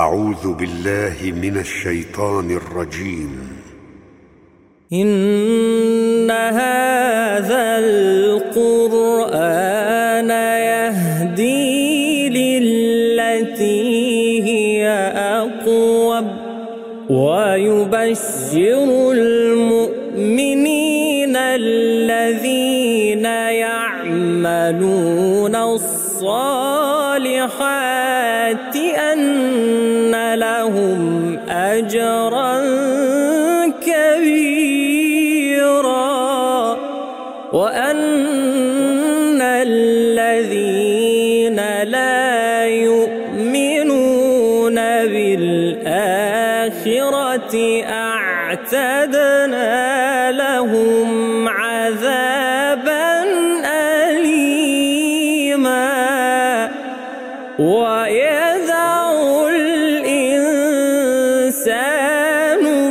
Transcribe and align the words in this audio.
أعوذ 0.00 0.44
بالله 0.54 1.16
من 1.42 1.56
الشيطان 1.56 2.50
الرجيم. 2.50 3.32
إن 4.92 6.30
هذا 6.30 7.78
القرآن 7.78 9.10
يهدي 10.70 12.28
للتي 12.28 13.82
هي 14.42 14.88
أقوم 15.16 16.26
ويبشر 17.10 18.88
المؤمنين 19.12 20.56
الذين 21.36 23.24
يعملون 23.64 25.56
الصالحات 25.56 26.99
أن 29.12 30.34
لهم 30.34 31.38
أجرا 31.48 32.60
كبيرا. 33.86 34.90
وأن 37.52 39.40
الذين 39.40 41.56
لا 41.82 42.64
يؤمنون 42.64 44.74
بالآخرة 45.06 45.94
أعتدنا 47.88 49.70
لهم 50.32 51.48
عذابا 51.48 52.29
ويدع 57.60 59.12
الإنسان 59.48 60.14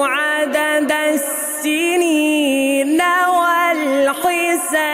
عدد 0.08 0.92
السنين 1.14 3.02
والحساب 4.18 4.92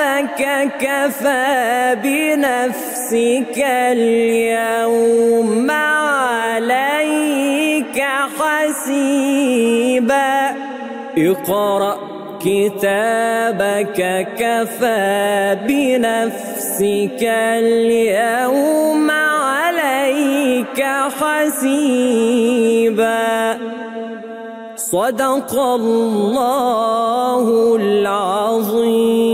كفى 0.81 1.97
بنفسك 2.03 3.59
اليوم 3.93 5.71
عليك 5.71 6.95
حسيبا. 8.39 10.35
اقرأ 11.19 11.95
كتابك 12.41 14.01
كفى 14.39 15.59
بنفسك 15.69 17.23
اليوم 17.59 19.11
عليك 19.11 20.81
حسيبا. 21.21 22.55
صدق 24.95 25.53
الله 25.59 27.47
العظيم. 27.77 29.25